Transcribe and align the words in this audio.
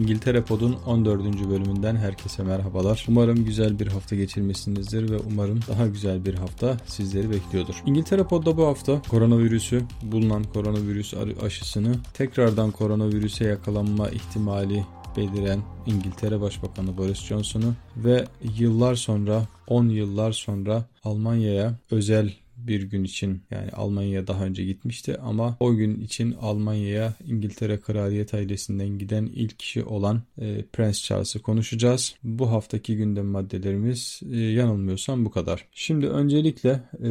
İngiltere 0.00 0.42
Pod'un 0.42 0.76
14. 0.86 1.50
bölümünden 1.50 1.96
herkese 1.96 2.42
merhabalar. 2.42 3.04
Umarım 3.08 3.44
güzel 3.44 3.78
bir 3.78 3.86
hafta 3.86 4.16
geçirmişsinizdir 4.16 5.10
ve 5.10 5.18
umarım 5.18 5.60
daha 5.68 5.86
güzel 5.86 6.24
bir 6.24 6.34
hafta 6.34 6.76
sizleri 6.86 7.30
bekliyordur. 7.30 7.82
İngiltere 7.86 8.24
Pod'da 8.24 8.56
bu 8.56 8.66
hafta 8.66 9.02
koronavirüsü, 9.02 9.82
bulunan 10.02 10.44
koronavirüs 10.44 11.14
aşısını 11.42 11.94
tekrardan 12.14 12.70
koronavirüse 12.70 13.44
yakalanma 13.44 14.08
ihtimali 14.08 14.84
beliren 15.16 15.60
İngiltere 15.86 16.40
Başbakanı 16.40 16.98
Boris 16.98 17.18
Johnson'u 17.18 17.74
ve 17.96 18.24
yıllar 18.58 18.94
sonra 18.94 19.42
10 19.66 19.88
yıllar 19.88 20.32
sonra 20.32 20.84
Almanya'ya 21.04 21.74
özel 21.90 22.32
bir 22.66 22.82
gün 22.82 23.04
için 23.04 23.42
yani 23.50 23.70
Almanya'ya 23.70 24.26
daha 24.26 24.44
önce 24.44 24.64
gitmişti 24.64 25.16
ama 25.18 25.56
o 25.60 25.74
gün 25.74 26.00
için 26.00 26.34
Almanya'ya 26.40 27.14
İngiltere 27.26 27.80
Kraliyet 27.80 28.34
ailesinden 28.34 28.98
giden 28.98 29.26
ilk 29.26 29.58
kişi 29.58 29.84
olan 29.84 30.22
e, 30.38 30.64
Prens 30.72 31.02
Charles'ı 31.02 31.42
konuşacağız. 31.42 32.14
Bu 32.22 32.50
haftaki 32.50 32.96
gündem 32.96 33.26
maddelerimiz 33.26 34.20
e, 34.32 34.36
yanılmıyorsam 34.36 35.24
bu 35.24 35.30
kadar. 35.30 35.68
Şimdi 35.72 36.08
öncelikle 36.08 36.80
e, 37.04 37.10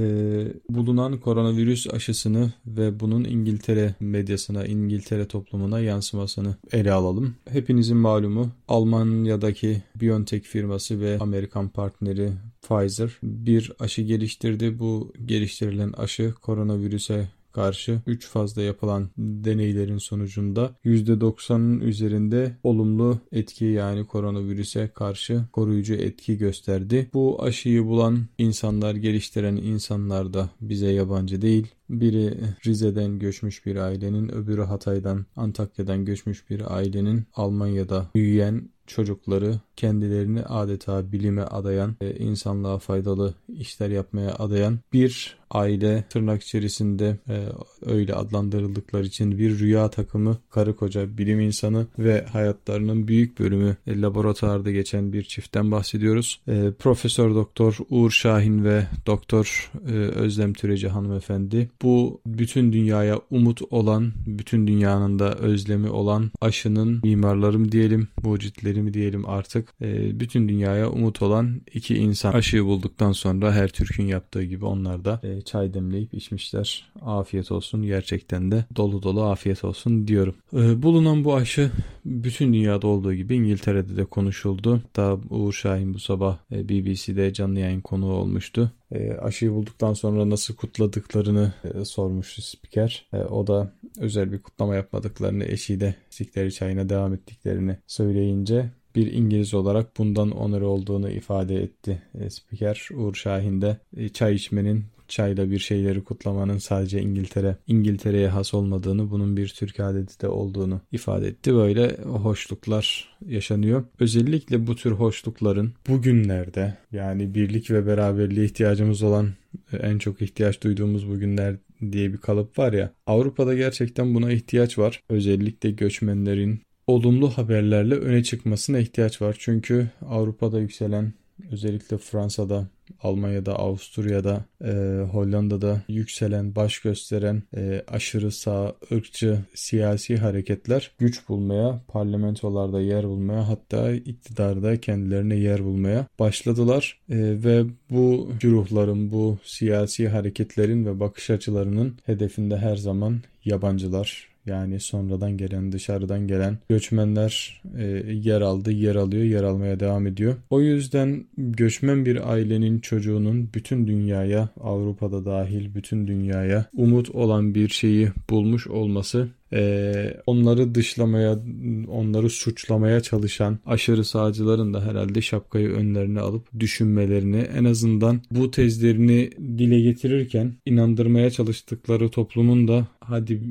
bulunan 0.69 1.19
koronavirüs 1.19 1.87
aşısını 1.93 2.53
ve 2.67 2.99
bunun 2.99 3.23
İngiltere 3.23 3.95
medyasına, 3.99 4.65
İngiltere 4.65 5.27
toplumuna 5.27 5.79
yansımasını 5.79 6.55
ele 6.71 6.91
alalım. 6.91 7.35
Hepinizin 7.49 7.97
malumu 7.97 8.51
Almanya'daki 8.67 9.83
BioNTech 9.95 10.43
firması 10.43 10.99
ve 10.99 11.17
Amerikan 11.19 11.69
partneri 11.69 12.31
Pfizer 12.69 13.17
bir 13.23 13.71
aşı 13.79 14.01
geliştirdi. 14.01 14.79
Bu 14.79 15.13
geliştirilen 15.25 15.91
aşı 15.91 16.33
koronavirüse 16.41 17.27
karşı 17.51 18.01
3 18.07 18.27
fazla 18.27 18.61
yapılan 18.61 19.09
deneylerin 19.17 19.97
sonucunda 19.97 20.75
%90'ın 20.85 21.79
üzerinde 21.79 22.57
olumlu 22.63 23.19
etki 23.31 23.65
yani 23.65 24.05
koronavirüse 24.05 24.87
karşı 24.87 25.43
koruyucu 25.53 25.93
etki 25.93 26.37
gösterdi. 26.37 27.09
Bu 27.13 27.43
aşıyı 27.43 27.85
bulan 27.85 28.25
insanlar, 28.37 28.95
geliştiren 28.95 29.55
insanlar 29.55 30.33
da 30.33 30.49
bize 30.61 30.91
yabancı 30.91 31.41
değil. 31.41 31.67
Biri 31.89 32.33
Rize'den 32.65 33.19
göçmüş 33.19 33.65
bir 33.65 33.75
ailenin, 33.75 34.29
öbürü 34.29 34.61
Hatay'dan, 34.61 35.25
Antakya'dan 35.35 36.05
göçmüş 36.05 36.49
bir 36.49 36.75
ailenin 36.75 37.23
Almanya'da 37.33 38.09
büyüyen 38.15 38.69
çocukları 38.89 39.59
kendilerini 39.75 40.43
adeta 40.43 41.11
bilime 41.11 41.41
adayan, 41.41 41.95
insanlığa 42.19 42.79
faydalı 42.79 43.33
işler 43.49 43.89
yapmaya 43.89 44.35
adayan 44.35 44.79
bir 44.93 45.39
aile 45.51 46.03
tırnak 46.09 46.43
içerisinde 46.43 47.17
e, 47.29 47.45
öyle 47.85 48.13
adlandırıldıkları 48.13 49.05
için 49.05 49.37
bir 49.37 49.59
rüya 49.59 49.89
takımı 49.89 50.37
karı 50.49 50.75
koca 50.75 51.17
bilim 51.17 51.39
insanı 51.39 51.87
ve 51.99 52.25
hayatlarının 52.25 53.07
büyük 53.07 53.39
bölümü 53.39 53.77
e, 53.87 54.01
laboratuvarda 54.01 54.71
geçen 54.71 55.13
bir 55.13 55.23
çiftten 55.23 55.71
bahsediyoruz. 55.71 56.41
E, 56.47 56.71
Profesör 56.79 57.35
Doktor 57.35 57.77
Uğur 57.89 58.11
Şahin 58.11 58.63
ve 58.63 58.87
Doktor 59.05 59.71
e, 59.87 59.93
Özlem 59.93 60.53
Türeci 60.53 60.87
hanımefendi 60.87 61.69
bu 61.81 62.21
bütün 62.25 62.73
dünyaya 62.73 63.19
umut 63.31 63.61
olan, 63.69 64.11
bütün 64.27 64.67
dünyanın 64.67 65.19
da 65.19 65.33
özlemi 65.33 65.89
olan 65.89 66.31
aşının 66.41 66.99
mimarları 67.03 67.59
mı 67.59 67.71
diyelim, 67.71 68.07
mucitleri 68.23 68.78
mi 68.81 68.93
diyelim 68.93 69.29
artık 69.29 69.73
e, 69.81 70.19
bütün 70.19 70.49
dünyaya 70.49 70.89
umut 70.89 71.21
olan 71.21 71.61
iki 71.73 71.95
insan 71.95 72.33
aşıyı 72.33 72.65
bulduktan 72.65 73.11
sonra 73.11 73.53
her 73.53 73.67
Türk'ün 73.67 74.07
yaptığı 74.07 74.43
gibi 74.43 74.65
onlar 74.65 75.05
da 75.05 75.21
e, 75.23 75.41
çay 75.41 75.73
demleyip 75.73 76.13
içmişler. 76.13 76.91
Afiyet 77.01 77.51
olsun 77.51 77.83
gerçekten 77.83 78.51
de 78.51 78.65
dolu 78.75 79.03
dolu 79.03 79.23
afiyet 79.23 79.63
olsun 79.63 80.07
diyorum. 80.07 80.35
E, 80.53 80.83
bulunan 80.83 81.23
bu 81.23 81.35
aşı 81.35 81.71
bütün 82.05 82.53
dünyada 82.53 82.87
olduğu 82.87 83.13
gibi 83.13 83.35
İngiltere'de 83.35 83.97
de 83.97 84.05
konuşuldu. 84.05 84.81
Hatta 84.83 85.17
Uğur 85.29 85.53
Şahin 85.53 85.93
bu 85.93 85.99
sabah 85.99 86.37
e, 86.51 86.69
BBC'de 86.69 87.33
canlı 87.33 87.59
yayın 87.59 87.81
konuğu 87.81 88.11
olmuştu. 88.13 88.71
E, 88.91 89.11
aşıyı 89.11 89.51
bulduktan 89.51 89.93
sonra 89.93 90.29
nasıl 90.29 90.55
kutladıklarını 90.55 91.53
e, 91.63 91.85
sormuştu 91.85 92.41
spiker. 92.41 93.05
E, 93.13 93.17
o 93.17 93.47
da 93.47 93.71
özel 93.97 94.31
bir 94.31 94.41
kutlama 94.41 94.75
yapmadıklarını 94.75 95.45
eşiyle 95.45 95.95
içtikleri 96.07 96.53
çayına 96.53 96.89
devam 96.89 97.13
ettiklerini 97.13 97.77
söyleyince 97.87 98.69
bir 98.95 99.13
İngiliz 99.13 99.53
olarak 99.53 99.97
bundan 99.97 100.31
onur 100.31 100.61
olduğunu 100.61 101.09
ifade 101.09 101.63
etti 101.63 102.01
e, 102.13 102.29
spiker. 102.29 102.89
Uğur 102.95 103.13
Şahin 103.13 103.61
de 103.61 103.77
e, 103.97 104.09
çay 104.09 104.35
içmenin 104.35 104.85
çayla 105.09 105.51
bir 105.51 105.59
şeyleri 105.59 106.03
kutlamanın 106.03 106.57
sadece 106.57 107.01
İngiltere 107.01 107.55
İngiltere'ye 107.67 108.27
has 108.27 108.53
olmadığını, 108.53 109.11
bunun 109.11 109.37
bir 109.37 109.47
Türk 109.47 109.79
adeti 109.79 110.21
de 110.21 110.27
olduğunu 110.27 110.81
ifade 110.91 111.27
etti. 111.27 111.53
Böyle 111.53 111.97
hoşluklar 112.03 113.17
yaşanıyor. 113.25 113.83
Özellikle 113.99 114.67
bu 114.67 114.75
tür 114.75 114.91
hoşlukların 114.91 115.73
bugünlerde 115.87 116.77
yani 116.91 117.35
birlik 117.35 117.71
ve 117.71 117.87
beraberliğe 117.87 118.45
ihtiyacımız 118.45 119.03
olan 119.03 119.33
en 119.79 119.97
çok 119.97 120.21
ihtiyaç 120.21 120.63
duyduğumuz 120.63 121.09
bugünler 121.09 121.55
diye 121.91 122.13
bir 122.13 122.17
kalıp 122.17 122.59
var 122.59 122.73
ya. 122.73 122.93
Avrupa'da 123.07 123.53
gerçekten 123.53 124.15
buna 124.15 124.31
ihtiyaç 124.31 124.77
var. 124.77 125.01
Özellikle 125.09 125.71
göçmenlerin 125.71 126.61
olumlu 126.87 127.29
haberlerle 127.29 127.95
öne 127.95 128.23
çıkmasına 128.23 128.79
ihtiyaç 128.79 129.21
var. 129.21 129.35
Çünkü 129.39 129.89
Avrupa'da 130.05 130.59
yükselen 130.59 131.13
özellikle 131.51 131.97
Fransa'da, 131.97 132.67
Almanya'da, 133.03 133.59
Avusturya'da, 133.59 134.45
e, 134.63 134.71
Hollanda'da 135.11 135.81
yükselen, 135.87 136.55
baş 136.55 136.79
gösteren 136.79 137.43
e, 137.57 137.83
aşırı 137.87 138.31
sağ, 138.31 138.73
ırkçı 138.91 139.39
siyasi 139.55 140.17
hareketler 140.17 140.91
güç 140.97 141.29
bulmaya, 141.29 141.81
parlamentolarda 141.87 142.81
yer 142.81 143.07
bulmaya 143.07 143.47
hatta 143.47 143.91
iktidarda 143.91 144.81
kendilerine 144.81 145.35
yer 145.35 145.63
bulmaya 145.63 146.05
başladılar. 146.19 146.99
E, 147.09 147.17
ve 147.17 147.65
bu 147.89 148.29
güruhların, 148.41 149.11
bu 149.11 149.37
siyasi 149.43 150.09
hareketlerin 150.09 150.85
ve 150.85 150.99
bakış 150.99 151.29
açılarının 151.29 151.97
hedefinde 152.05 152.57
her 152.57 152.75
zaman 152.75 153.21
yabancılar, 153.45 154.28
yani 154.45 154.79
sonradan 154.79 155.37
gelen, 155.37 155.71
dışarıdan 155.71 156.27
gelen 156.27 156.57
göçmenler 156.69 157.61
e, 157.77 157.83
yer 158.13 158.41
aldı, 158.41 158.71
yer 158.71 158.95
alıyor, 158.95 159.23
yer 159.23 159.43
almaya 159.43 159.79
devam 159.79 160.07
ediyor. 160.07 160.35
O 160.49 160.61
yüzden 160.61 161.25
göçmen 161.37 162.05
bir 162.05 162.31
ailenin 162.31 162.79
çocuğunun 162.79 163.49
bütün 163.53 163.87
dünyaya, 163.87 164.49
Avrupa'da 164.61 165.25
dahil 165.25 165.75
bütün 165.75 166.07
dünyaya 166.07 166.65
umut 166.73 167.09
olan 167.09 167.55
bir 167.55 167.69
şeyi 167.69 168.11
bulmuş 168.29 168.67
olması 168.67 169.27
e, 169.53 170.13
onları 170.25 170.75
dışlamaya, 170.75 171.39
onları 171.87 172.29
suçlamaya 172.29 173.01
çalışan 173.01 173.59
aşırı 173.65 174.05
sağcıların 174.05 174.73
da 174.73 174.85
herhalde 174.85 175.21
şapkayı 175.21 175.69
önlerine 175.69 176.19
alıp 176.19 176.59
düşünmelerini 176.59 177.37
en 177.37 177.63
azından 177.63 178.21
bu 178.31 178.51
tezlerini 178.51 179.29
dile 179.57 179.81
getirirken 179.81 180.53
inandırmaya 180.65 181.29
çalıştıkları 181.29 182.09
toplumun 182.09 182.67
da 182.67 182.87
hadi 183.01 183.41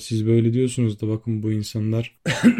siz 0.00 0.26
böyle 0.26 0.52
diyorsunuz 0.52 1.00
da 1.00 1.08
bakın 1.08 1.42
bu 1.42 1.52
insanlar 1.52 2.18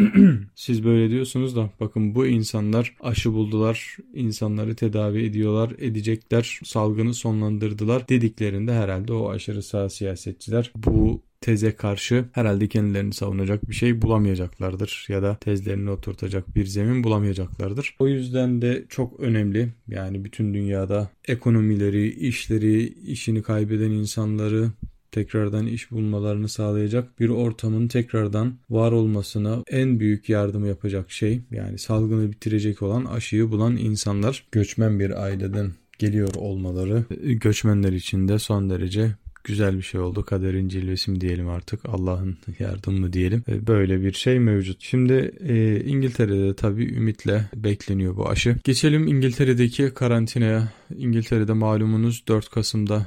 siz 0.55 0.83
böyle 0.83 1.09
diyorsunuz 1.09 1.55
da 1.55 1.69
bakın 1.79 2.15
bu 2.15 2.27
insanlar 2.27 2.95
aşı 2.99 3.33
buldular, 3.33 3.97
insanları 4.13 4.75
tedavi 4.75 5.23
ediyorlar, 5.23 5.71
edecekler, 5.79 6.59
salgını 6.63 7.13
sonlandırdılar. 7.13 8.09
dediklerinde 8.09 8.73
herhalde 8.73 9.13
o 9.13 9.29
aşırı 9.29 9.63
sağ 9.63 9.89
siyasetçiler 9.89 10.71
bu 10.75 11.21
teze 11.41 11.75
karşı 11.75 12.25
herhalde 12.31 12.67
kendilerini 12.67 13.13
savunacak 13.13 13.69
bir 13.69 13.73
şey 13.73 14.01
bulamayacaklardır 14.01 15.05
ya 15.09 15.21
da 15.21 15.37
tezlerini 15.41 15.89
oturtacak 15.89 16.55
bir 16.55 16.65
zemin 16.65 17.03
bulamayacaklardır. 17.03 17.95
O 17.99 18.07
yüzden 18.07 18.61
de 18.61 18.85
çok 18.89 19.19
önemli 19.19 19.69
yani 19.87 20.23
bütün 20.25 20.53
dünyada 20.53 21.09
ekonomileri, 21.27 22.09
işleri, 22.09 22.87
işini 22.87 23.41
kaybeden 23.41 23.91
insanları 23.91 24.71
tekrardan 25.11 25.67
iş 25.67 25.91
bulmalarını 25.91 26.49
sağlayacak 26.49 27.19
bir 27.19 27.29
ortamın 27.29 27.87
tekrardan 27.87 28.53
var 28.69 28.91
olmasına 28.91 29.63
en 29.67 29.99
büyük 29.99 30.29
yardım 30.29 30.65
yapacak 30.65 31.11
şey 31.11 31.41
yani 31.51 31.77
salgını 31.77 32.31
bitirecek 32.31 32.81
olan 32.81 33.05
aşıyı 33.05 33.51
bulan 33.51 33.77
insanlar 33.77 34.47
göçmen 34.51 34.99
bir 34.99 35.23
aileden 35.23 35.71
geliyor 35.99 36.35
olmaları 36.35 37.03
göçmenler 37.23 37.93
için 37.93 38.27
de 38.27 38.39
son 38.39 38.69
derece 38.69 39.11
güzel 39.43 39.77
bir 39.77 39.81
şey 39.81 40.01
oldu. 40.01 40.25
Kaderin 40.25 40.69
cilvesi 40.69 41.11
mi 41.11 41.21
diyelim 41.21 41.49
artık 41.49 41.79
Allah'ın 41.85 42.37
yardımı 42.59 43.13
diyelim. 43.13 43.43
E, 43.47 43.67
böyle 43.67 44.01
bir 44.01 44.13
şey 44.13 44.39
mevcut. 44.39 44.77
Şimdi 44.79 45.31
e, 45.47 45.83
İngiltere'de 45.85 46.55
tabii 46.55 46.93
ümitle 46.93 47.45
bekleniyor 47.55 48.17
bu 48.17 48.29
aşı. 48.29 48.55
Geçelim 48.63 49.07
İngiltere'deki 49.07 49.93
karantinaya 49.93 50.67
İngiltere'de 50.97 51.53
malumunuz 51.53 52.23
4 52.27 52.49
Kasım'da 52.49 53.05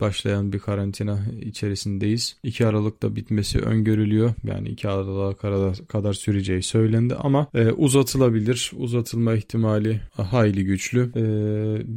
başlayan 0.00 0.52
bir 0.52 0.58
karantina 0.58 1.20
içerisindeyiz. 1.42 2.36
2 2.42 2.66
Aralık'ta 2.66 3.16
bitmesi 3.16 3.58
öngörülüyor. 3.58 4.34
Yani 4.44 4.68
2 4.68 4.88
Aralık'a 4.88 5.84
kadar, 5.86 6.12
süreceği 6.12 6.62
söylendi 6.62 7.14
ama 7.14 7.46
e, 7.54 7.70
uzatılabilir. 7.70 8.72
Uzatılma 8.76 9.34
ihtimali 9.34 10.00
hayli 10.12 10.64
güçlü. 10.64 11.10
E, 11.16 11.22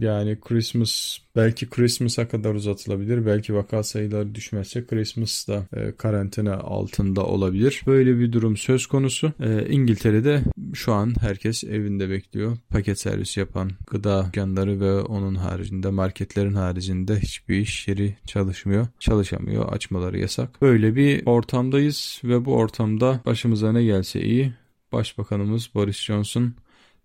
yani 0.06 0.38
Christmas 0.42 1.18
belki 1.36 1.70
Christmas'a 1.70 2.28
kadar 2.28 2.54
uzatılabilir. 2.54 3.26
Belki 3.26 3.56
vaka 3.56 3.84
sayıları 3.84 4.36
düşmezse 4.36 4.86
Christmas'ta 4.86 5.68
e, 5.76 5.92
karantina 5.92 6.54
altında 6.58 7.26
olabilir. 7.26 7.82
Böyle 7.88 8.20
bir 8.20 8.32
durum 8.32 8.58
söz 8.58 8.86
konusu. 8.86 9.32
İngiltere'de 9.70 10.42
şu 10.74 10.94
an 10.94 11.14
herkes 11.20 11.64
evinde 11.64 12.10
bekliyor. 12.10 12.58
Paket 12.70 13.00
servis 13.00 13.38
yapan 13.38 13.72
gıda 13.88 14.26
dükkanları 14.26 14.80
ve 14.80 14.87
onun 14.94 15.36
haricinde 15.36 15.90
marketlerin 15.90 16.54
haricinde 16.54 17.20
hiçbir 17.20 17.58
iş 17.58 17.88
yeri 17.88 18.16
çalışmıyor. 18.26 18.88
Çalışamıyor. 19.00 19.72
Açmaları 19.72 20.20
yasak. 20.20 20.62
Böyle 20.62 20.96
bir 20.96 21.26
ortamdayız 21.26 22.22
ve 22.24 22.46
bu 22.46 22.54
ortamda 22.56 23.22
başımıza 23.26 23.72
ne 23.72 23.84
gelse 23.84 24.22
iyi. 24.22 24.54
Başbakanımız 24.92 25.70
Boris 25.76 25.98
Johnson 25.98 26.54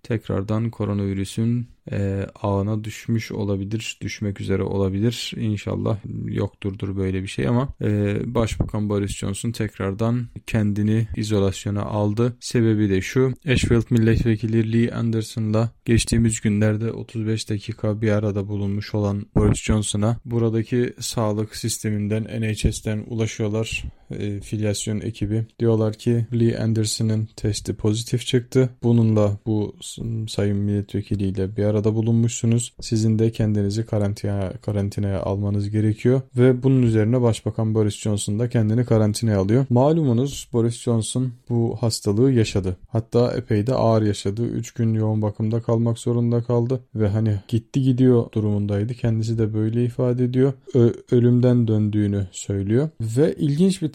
tekrardan 0.03 0.71
koronavirüsün 0.71 1.69
e, 1.91 2.27
ağına 2.43 2.85
düşmüş 2.85 3.33
olabilir, 3.33 3.99
düşmek 4.01 4.41
üzere 4.41 4.63
olabilir. 4.63 5.33
İnşallah 5.37 5.99
yokturdur 6.27 6.97
böyle 6.97 7.23
bir 7.23 7.29
şey 7.29 7.49
ama 7.49 7.69
e, 7.83 8.21
Başbakan 8.35 8.89
Boris 8.89 9.17
Johnson 9.17 9.51
tekrardan 9.51 10.27
kendini 10.47 11.09
izolasyona 11.17 11.83
aldı. 11.83 12.37
Sebebi 12.41 12.91
de 12.91 13.01
şu, 13.01 13.35
Ashfield 13.49 13.85
Milletvekili 13.91 14.73
Lee 14.73 14.95
Anderson'la 14.95 15.71
geçtiğimiz 15.85 16.41
günlerde 16.41 16.93
35 16.93 17.51
dakika 17.51 18.03
bir 18.03 18.11
arada 18.11 18.49
bulunmuş 18.49 18.95
olan 18.95 19.27
Boris 19.35 19.63
Johnson'a 19.63 20.17
buradaki 20.25 20.95
sağlık 21.01 21.57
sisteminden 21.57 22.25
NHS'ten 22.25 23.05
ulaşıyorlar 23.07 23.85
e, 24.11 24.41
filyasyon 24.41 25.01
ekibi. 25.01 25.47
Diyorlar 25.59 25.95
ki 25.95 26.27
Lee 26.33 26.59
Anderson'ın 26.59 27.29
testi 27.37 27.75
pozitif 27.75 28.27
çıktı. 28.27 28.71
Bununla 28.83 29.39
bu 29.47 29.77
sayın 30.29 30.57
milletvekiliyle 30.57 31.57
bir 31.57 31.65
arada 31.73 31.95
bulunmuşsunuz. 31.95 32.73
Sizin 32.81 33.19
de 33.19 33.31
kendinizi 33.31 33.87
karantinaya, 33.87 34.53
karantinaya 34.63 35.23
almanız 35.23 35.71
gerekiyor. 35.71 36.21
Ve 36.37 36.63
bunun 36.63 36.83
üzerine 36.83 37.23
Başbakan 37.23 37.75
Boris 37.75 37.97
Johnson 37.97 38.39
da 38.39 38.49
kendini 38.49 38.85
karantinaya 38.85 39.41
alıyor. 39.41 39.67
Malumunuz 39.71 40.49
Boris 40.53 40.77
Johnson 40.83 41.33
bu 41.49 41.77
hastalığı 41.81 42.33
yaşadı. 42.33 42.77
Hatta 42.89 43.33
epey 43.37 43.67
de 43.67 43.75
ağır 43.75 44.03
yaşadı. 44.03 44.43
3 44.47 44.71
gün 44.71 44.95
yoğun 44.95 45.23
bakımda 45.23 45.63
kalmak 45.63 45.99
zorunda 45.99 46.43
kaldı. 46.43 46.81
Ve 46.95 47.09
hani 47.09 47.37
gitti 47.49 47.83
gidiyor 47.83 48.33
durumundaydı. 48.33 48.95
Kendisi 48.95 49.39
de 49.39 49.55
böyle 49.55 49.85
ifade 49.85 50.25
ediyor. 50.25 50.53
Ö- 50.75 50.95
ölümden 51.11 51.69
döndüğünü 51.69 52.27
söylüyor. 52.33 52.89
Ve 53.01 53.35
ilginç 53.35 53.83
bir 53.83 53.93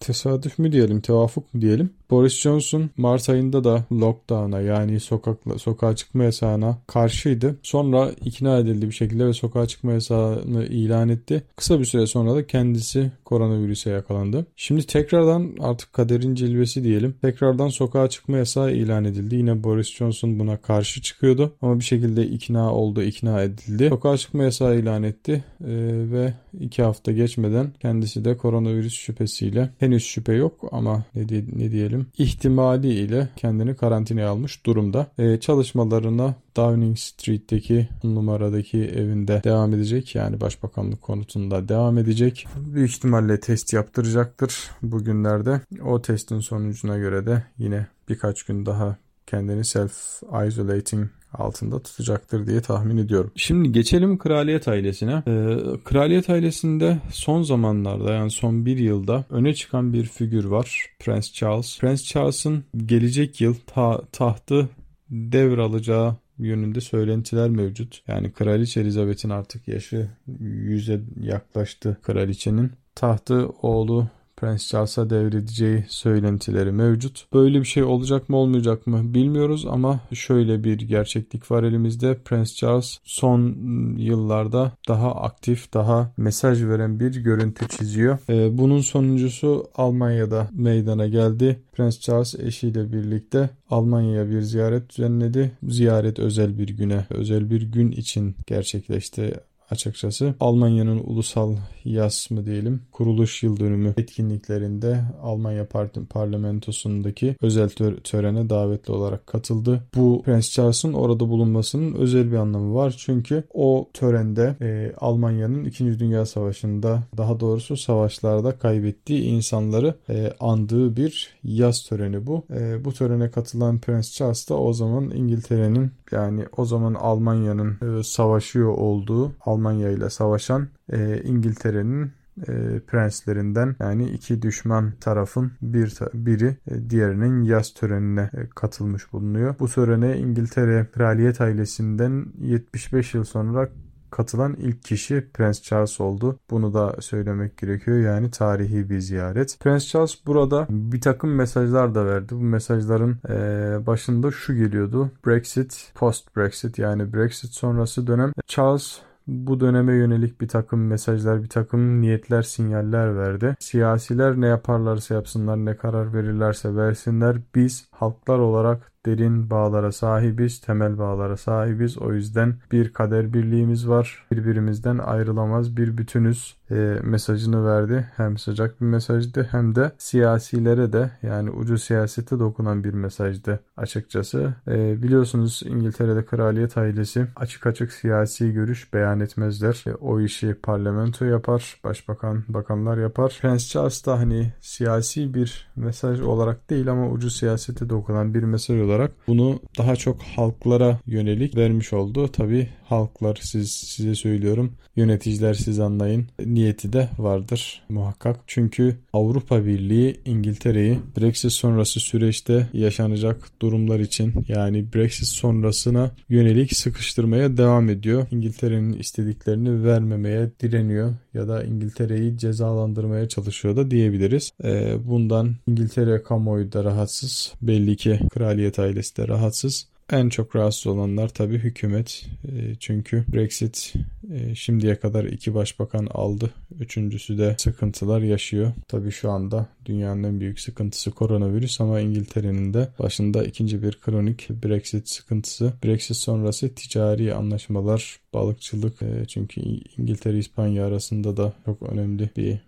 tesadüf 0.00 0.58
mü 0.58 0.72
diyelim, 0.72 1.00
tevafuk 1.00 1.54
mu 1.54 1.60
diyelim. 1.60 1.90
Boris 2.10 2.40
Johnson 2.40 2.90
Mart 2.96 3.28
ayında 3.28 3.64
da 3.64 3.84
lockdown'a 3.92 4.60
yani 4.60 5.00
sokakla, 5.00 5.58
sokağa 5.58 5.96
çıkma 5.96 6.24
yasağına 6.24 6.78
karşıydı. 6.86 7.56
Sonra 7.62 8.10
ikna 8.24 8.58
edildi 8.58 8.86
bir 8.86 8.94
şekilde 8.94 9.26
ve 9.26 9.32
sokağa 9.32 9.66
çıkma 9.66 9.92
yasağını 9.92 10.66
ilan 10.66 11.08
etti. 11.08 11.42
Kısa 11.56 11.80
bir 11.80 11.84
süre 11.84 12.06
sonra 12.06 12.34
da 12.34 12.46
kendisi 12.46 13.12
koronavirüse 13.24 13.90
yakalandı. 13.90 14.46
Şimdi 14.56 14.86
tekrardan 14.86 15.56
artık 15.60 15.92
kaderin 15.92 16.34
cilvesi 16.34 16.84
diyelim. 16.84 17.14
Tekrardan 17.22 17.68
sokağa 17.68 18.08
çıkma 18.08 18.36
yasağı 18.36 18.72
ilan 18.72 19.04
edildi. 19.04 19.34
Yine 19.34 19.64
Boris 19.64 19.96
Johnson 19.96 20.38
buna 20.38 20.56
karşı 20.56 21.02
çıkıyordu 21.02 21.52
ama 21.62 21.78
bir 21.78 21.84
şekilde 21.84 22.26
ikna 22.26 22.72
oldu, 22.72 23.02
ikna 23.02 23.42
edildi. 23.42 23.88
Sokağa 23.88 24.16
çıkma 24.16 24.42
yasağı 24.42 24.78
ilan 24.78 25.02
etti 25.02 25.44
ee, 25.60 25.66
ve 26.12 26.34
iki 26.60 26.82
hafta 26.82 27.12
geçmeden 27.12 27.72
kendisi 27.80 28.24
de 28.24 28.36
koronavirüs 28.36 28.94
şüphesiyle 28.94 29.70
henüz 29.88 30.04
şüphe 30.04 30.32
yok 30.32 30.68
ama 30.72 31.04
ne, 31.14 31.28
diye, 31.28 31.44
ne 31.56 31.72
diyelim 31.72 32.06
ihtimali 32.18 32.94
ile 32.94 33.28
kendini 33.36 33.76
karantinaya 33.76 34.30
almış 34.30 34.66
durumda. 34.66 35.06
Ee, 35.18 35.40
çalışmalarına 35.40 36.34
Downing 36.56 36.98
Street'teki 36.98 37.88
numaradaki 38.04 38.78
evinde 38.78 39.40
devam 39.44 39.74
edecek. 39.74 40.14
Yani 40.14 40.40
başbakanlık 40.40 41.02
konutunda 41.02 41.68
devam 41.68 41.98
edecek. 41.98 42.46
Büyük 42.56 42.90
ihtimalle 42.90 43.40
test 43.40 43.72
yaptıracaktır 43.72 44.70
bugünlerde. 44.82 45.60
O 45.84 46.02
testin 46.02 46.40
sonucuna 46.40 46.98
göre 46.98 47.26
de 47.26 47.42
yine 47.58 47.86
birkaç 48.08 48.42
gün 48.42 48.66
daha 48.66 48.96
kendini 49.26 49.60
self-isolating 49.60 51.06
altında 51.32 51.82
tutacaktır 51.82 52.46
diye 52.46 52.60
tahmin 52.60 52.96
ediyorum. 52.96 53.32
Şimdi 53.36 53.72
geçelim 53.72 54.18
kraliyet 54.18 54.68
ailesine. 54.68 55.22
Ee, 55.26 55.56
kraliyet 55.84 56.30
ailesinde 56.30 56.98
son 57.12 57.42
zamanlarda 57.42 58.12
yani 58.12 58.30
son 58.30 58.66
bir 58.66 58.78
yılda 58.78 59.24
öne 59.30 59.54
çıkan 59.54 59.92
bir 59.92 60.04
figür 60.04 60.44
var. 60.44 60.86
Prens 60.98 61.32
Charles. 61.32 61.78
Prens 61.78 62.04
Charles'ın 62.04 62.64
gelecek 62.86 63.40
yıl 63.40 63.54
ta 63.66 64.02
tahtı 64.12 64.68
devralacağı 65.10 66.16
yönünde 66.38 66.80
söylentiler 66.80 67.50
mevcut. 67.50 68.02
Yani 68.08 68.32
Kraliçe 68.32 68.80
Elizabeth'in 68.80 69.30
artık 69.30 69.68
yaşı 69.68 70.08
yüze 70.40 71.00
yaklaştı 71.20 71.96
kraliçenin. 72.02 72.72
Tahtı 72.94 73.48
oğlu 73.62 74.08
Prens 74.40 74.68
Charles'a 74.68 75.10
devredeceği 75.10 75.84
söylentileri 75.88 76.72
mevcut. 76.72 77.26
Böyle 77.32 77.60
bir 77.60 77.64
şey 77.64 77.82
olacak 77.82 78.28
mı 78.28 78.36
olmayacak 78.36 78.86
mı 78.86 79.14
bilmiyoruz 79.14 79.66
ama 79.70 80.00
şöyle 80.12 80.64
bir 80.64 80.78
gerçeklik 80.78 81.50
var 81.50 81.62
elimizde. 81.62 82.18
Prens 82.24 82.54
Charles 82.54 82.98
son 83.04 83.56
yıllarda 83.96 84.72
daha 84.88 85.14
aktif, 85.14 85.74
daha 85.74 86.12
mesaj 86.16 86.64
veren 86.64 87.00
bir 87.00 87.14
görüntü 87.14 87.68
çiziyor. 87.68 88.18
Ee, 88.28 88.58
bunun 88.58 88.80
sonuncusu 88.80 89.66
Almanya'da 89.74 90.48
meydana 90.52 91.06
geldi. 91.06 91.60
Prens 91.72 92.00
Charles 92.00 92.34
eşiyle 92.34 92.92
birlikte 92.92 93.50
Almanya'ya 93.70 94.30
bir 94.30 94.40
ziyaret 94.40 94.90
düzenledi. 94.90 95.52
Ziyaret 95.68 96.18
özel 96.18 96.58
bir 96.58 96.68
güne, 96.68 97.06
özel 97.10 97.50
bir 97.50 97.62
gün 97.62 97.92
için 97.92 98.36
gerçekleşti 98.46 99.34
açıkçası. 99.70 100.34
Almanya'nın 100.40 100.98
ulusal 100.98 101.56
yas 101.90 102.30
mı 102.30 102.46
diyelim 102.46 102.80
kuruluş 102.92 103.42
yıl 103.42 103.60
dönümü 103.60 103.94
etkinliklerinde 103.96 105.00
Almanya 105.22 105.66
parlamentosundaki 106.10 107.36
özel 107.42 107.68
törene 108.04 108.50
davetli 108.50 108.92
olarak 108.92 109.26
katıldı. 109.26 109.82
Bu 109.94 110.22
Prens 110.24 110.50
Charles'ın 110.50 110.92
orada 110.92 111.28
bulunmasının 111.28 111.94
özel 111.94 112.32
bir 112.32 112.36
anlamı 112.36 112.74
var. 112.74 112.94
Çünkü 112.98 113.44
o 113.54 113.88
törende 113.94 114.56
e, 114.60 114.92
Almanya'nın 114.98 115.64
2. 115.64 115.98
Dünya 115.98 116.26
Savaşı'nda 116.26 117.02
daha 117.16 117.40
doğrusu 117.40 117.76
savaşlarda 117.76 118.58
kaybettiği 118.58 119.22
insanları 119.22 119.94
e, 120.08 120.32
andığı 120.40 120.96
bir 120.96 121.34
yaz 121.44 121.82
töreni 121.82 122.26
bu. 122.26 122.44
E, 122.50 122.84
bu 122.84 122.92
törene 122.92 123.30
katılan 123.30 123.78
Prens 123.78 124.12
Charles 124.12 124.48
da 124.48 124.54
o 124.54 124.72
zaman 124.72 125.10
İngiltere'nin 125.10 125.90
yani 126.12 126.44
o 126.56 126.64
zaman 126.64 126.94
Almanya'nın 126.94 127.98
e, 127.98 128.02
savaşıyor 128.02 128.68
olduğu 128.68 129.32
Almanya 129.46 129.90
ile 129.90 130.10
savaşan 130.10 130.68
e, 130.92 131.22
İngiltere'nin 131.22 132.12
e, 132.48 132.80
prenslerinden 132.86 133.76
yani 133.80 134.10
iki 134.10 134.42
düşman 134.42 134.92
tarafın 135.00 135.52
bir 135.62 135.98
biri 136.14 136.56
e, 136.70 136.90
diğerinin 136.90 137.42
yaz 137.42 137.74
törenine 137.74 138.30
e, 138.34 138.48
katılmış 138.54 139.12
bulunuyor. 139.12 139.54
Bu 139.58 139.68
törene 139.68 140.18
İngiltere 140.18 140.86
kraliyet 140.94 141.40
ailesinden 141.40 142.26
75 142.40 143.14
yıl 143.14 143.24
sonra 143.24 143.68
katılan 144.10 144.54
ilk 144.54 144.82
kişi 144.82 145.28
Prens 145.34 145.62
Charles 145.62 146.00
oldu. 146.00 146.38
Bunu 146.50 146.74
da 146.74 146.96
söylemek 147.00 147.58
gerekiyor. 147.58 147.98
Yani 147.98 148.30
tarihi 148.30 148.90
bir 148.90 148.98
ziyaret. 148.98 149.56
Prens 149.60 149.86
Charles 149.86 150.26
burada 150.26 150.66
bir 150.70 151.00
takım 151.00 151.34
mesajlar 151.34 151.94
da 151.94 152.06
verdi. 152.06 152.34
Bu 152.34 152.40
mesajların 152.40 153.18
e, 153.28 153.86
başında 153.86 154.30
şu 154.30 154.54
geliyordu. 154.54 155.10
Brexit, 155.26 155.92
post 155.94 156.36
Brexit 156.36 156.78
yani 156.78 157.12
Brexit 157.12 157.50
sonrası 157.50 158.06
dönem. 158.06 158.32
Charles 158.46 158.98
bu 159.28 159.60
döneme 159.60 159.94
yönelik 159.94 160.40
bir 160.40 160.48
takım 160.48 160.86
mesajlar, 160.86 161.42
bir 161.42 161.48
takım 161.48 162.00
niyetler, 162.00 162.42
sinyaller 162.42 163.16
verdi. 163.16 163.56
Siyasiler 163.60 164.40
ne 164.40 164.46
yaparlarsa 164.46 165.14
yapsınlar, 165.14 165.56
ne 165.56 165.76
karar 165.76 166.14
verirlerse 166.14 166.76
versinler. 166.76 167.36
Biz 167.54 167.88
halklar 167.90 168.38
olarak 168.38 168.92
derin 169.06 169.50
bağlara 169.50 169.92
sahibiz, 169.92 170.60
temel 170.60 170.98
bağlara 170.98 171.36
sahibiz. 171.36 171.98
O 171.98 172.12
yüzden 172.12 172.54
bir 172.72 172.92
kader 172.92 173.32
birliğimiz 173.32 173.88
var. 173.88 174.26
Birbirimizden 174.32 174.98
ayrılamaz 174.98 175.76
bir 175.76 175.98
bütünüz 175.98 176.57
e, 176.70 176.74
mesajını 177.02 177.66
verdi. 177.66 178.08
Hem 178.16 178.38
sıcak 178.38 178.80
bir 178.80 178.86
mesajdı 178.86 179.48
hem 179.50 179.74
de 179.74 179.92
siyasilere 179.98 180.92
de 180.92 181.10
yani 181.22 181.50
ucu 181.50 181.78
siyasete 181.78 182.38
dokunan 182.38 182.84
bir 182.84 182.94
mesajdı 182.94 183.60
açıkçası. 183.76 184.54
E, 184.68 185.02
biliyorsunuz 185.02 185.62
İngiltere'de 185.66 186.24
kraliyet 186.24 186.76
ailesi 186.76 187.26
açık 187.36 187.66
açık 187.66 187.92
siyasi 187.92 188.52
görüş 188.52 188.92
beyan 188.94 189.20
etmezler. 189.20 189.84
E, 189.86 189.94
o 189.94 190.20
işi 190.20 190.54
parlamento 190.54 191.24
yapar, 191.24 191.80
başbakan, 191.84 192.44
bakanlar 192.48 192.98
yapar. 192.98 193.38
Prens 193.42 193.68
Charles 193.68 194.06
da 194.06 194.18
hani 194.18 194.52
siyasi 194.60 195.34
bir 195.34 195.68
mesaj 195.76 196.20
olarak 196.20 196.70
değil 196.70 196.90
ama 196.90 197.10
ucu 197.10 197.30
siyasete 197.30 197.88
dokunan 197.88 198.34
bir 198.34 198.42
mesaj 198.42 198.80
olarak 198.80 199.10
bunu 199.26 199.60
daha 199.78 199.96
çok 199.96 200.22
halklara 200.22 201.00
yönelik 201.06 201.56
vermiş 201.56 201.92
oldu. 201.92 202.28
Tabi 202.28 202.68
halklar 202.84 203.38
siz 203.42 203.72
size 203.72 204.14
söylüyorum 204.14 204.72
yöneticiler 204.96 205.54
siz 205.54 205.80
anlayın 205.80 206.26
niyeti 206.58 206.92
de 206.92 207.08
vardır 207.18 207.82
muhakkak. 207.88 208.36
Çünkü 208.46 208.96
Avrupa 209.12 209.64
Birliği 209.66 210.20
İngiltere'yi 210.24 210.98
Brexit 211.16 211.52
sonrası 211.52 212.00
süreçte 212.00 212.68
yaşanacak 212.72 213.50
durumlar 213.62 214.00
için 214.00 214.34
yani 214.48 214.92
Brexit 214.94 215.26
sonrasına 215.28 216.10
yönelik 216.28 216.76
sıkıştırmaya 216.76 217.56
devam 217.56 217.88
ediyor. 217.88 218.26
İngiltere'nin 218.30 218.92
istediklerini 218.92 219.84
vermemeye 219.84 220.50
direniyor 220.60 221.14
ya 221.34 221.48
da 221.48 221.64
İngiltere'yi 221.64 222.38
cezalandırmaya 222.38 223.28
çalışıyor 223.28 223.76
da 223.76 223.90
diyebiliriz. 223.90 224.50
Ee, 224.64 224.96
bundan 225.04 225.56
İngiltere 225.66 226.22
kamuoyu 226.22 226.72
da 226.72 226.84
rahatsız. 226.84 227.52
Belli 227.62 227.96
ki 227.96 228.20
kraliyet 228.30 228.78
ailesi 228.78 229.16
de 229.16 229.28
rahatsız. 229.28 229.86
En 230.12 230.28
çok 230.28 230.56
rahatsız 230.56 230.86
olanlar 230.86 231.28
tabii 231.28 231.58
hükümet. 231.58 232.26
E, 232.44 232.74
çünkü 232.80 233.24
Brexit 233.32 233.92
e, 234.32 234.54
şimdiye 234.54 234.96
kadar 234.96 235.24
iki 235.24 235.54
başbakan 235.54 236.06
aldı. 236.10 236.50
Üçüncüsü 236.80 237.38
de 237.38 237.56
sıkıntılar 237.58 238.20
yaşıyor. 238.20 238.72
Tabii 238.88 239.10
şu 239.10 239.30
anda 239.30 239.66
dünyanın 239.84 240.22
en 240.22 240.40
büyük 240.40 240.60
sıkıntısı 240.60 241.10
koronavirüs 241.10 241.80
ama 241.80 242.00
İngiltere'nin 242.00 242.74
de 242.74 242.88
başında 242.98 243.44
ikinci 243.44 243.82
bir 243.82 243.98
kronik 244.00 244.50
Brexit 244.50 245.08
sıkıntısı. 245.08 245.72
Brexit 245.84 246.16
sonrası 246.16 246.74
ticari 246.74 247.34
anlaşmalar, 247.34 248.20
balıkçılık 248.34 249.02
e, 249.02 249.24
çünkü 249.28 249.60
İngiltere 249.98 250.38
İspanya 250.38 250.86
arasında 250.86 251.36
da 251.36 251.52
çok 251.64 251.82
önemli 251.82 252.30
bir 252.36 252.58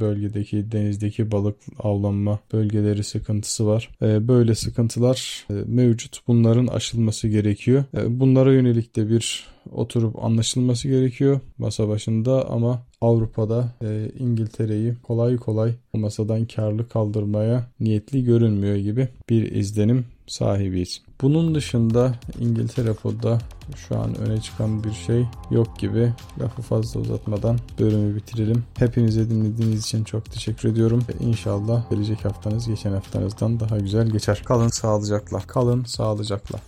bölgedeki 0.00 0.72
denizdeki 0.72 1.30
balık 1.30 1.56
avlanma 1.78 2.38
bölgeleri 2.52 3.04
sıkıntısı 3.04 3.66
var. 3.66 3.90
Böyle 4.00 4.54
sıkıntılar 4.54 5.46
mevcut. 5.66 6.20
Bunların 6.26 6.66
aşılması 6.66 7.28
gerekiyor. 7.28 7.84
E, 7.96 8.20
bunlara 8.20 8.52
yönelik 8.52 8.96
de 8.96 9.08
bir 9.08 9.52
oturup 9.72 10.24
anlaşılması 10.24 10.88
gerekiyor 10.88 11.40
masa 11.58 11.88
başında 11.88 12.48
ama 12.50 12.82
Avrupa'da 13.00 13.72
e, 13.82 14.10
İngiltere'yi 14.18 14.94
kolay 15.02 15.36
kolay 15.36 15.72
masadan 15.94 16.46
karlı 16.46 16.88
kaldırmaya 16.88 17.66
niyetli 17.80 18.24
görünmüyor 18.24 18.76
gibi 18.76 19.08
bir 19.30 19.52
izlenim 19.52 20.04
sahibiyiz. 20.26 21.02
Bunun 21.22 21.54
dışında 21.54 22.14
İngiltere 22.40 22.92
Pod'da 22.92 23.38
şu 23.76 23.98
an 23.98 24.14
öne 24.18 24.40
çıkan 24.40 24.84
bir 24.84 24.92
şey 24.92 25.24
yok 25.50 25.78
gibi. 25.78 26.12
Lafı 26.40 26.62
fazla 26.62 27.00
uzatmadan 27.00 27.58
bölümü 27.80 28.16
bitirelim. 28.16 28.64
Hepinize 28.78 29.30
dinlediğiniz 29.30 29.84
için 29.84 30.04
çok 30.04 30.24
teşekkür 30.24 30.68
ediyorum. 30.68 31.02
Ve 31.08 31.26
inşallah 31.26 31.90
gelecek 31.90 32.24
haftanız 32.24 32.68
geçen 32.68 32.92
haftanızdan 32.92 33.60
daha 33.60 33.78
güzel 33.78 34.10
geçer. 34.10 34.42
Kalın 34.44 34.68
sağlıcakla. 34.68 35.40
Kalın 35.40 35.84
sağlıcakla. 35.84 36.58